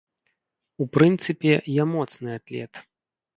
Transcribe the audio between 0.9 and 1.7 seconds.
прынцыпе,